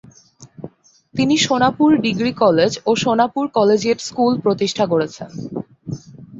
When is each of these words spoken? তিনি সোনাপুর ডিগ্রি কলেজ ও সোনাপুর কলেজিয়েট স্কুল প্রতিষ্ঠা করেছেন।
তিনি 1.15 1.35
সোনাপুর 1.37 1.89
ডিগ্রি 2.05 2.31
কলেজ 2.43 2.71
ও 2.85 2.91
সোনাপুর 3.03 3.43
কলেজিয়েট 3.57 3.99
স্কুল 4.01 4.33
প্রতিষ্ঠা 4.45 4.85
করেছেন। 4.85 5.29